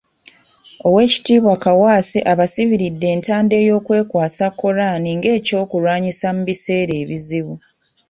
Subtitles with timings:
[0.87, 7.53] Owekitiibwa Kaawaase abasibiridde entanda ey'okwekwata Quran nga eky'okulwanyisa mu biseera ebizibu.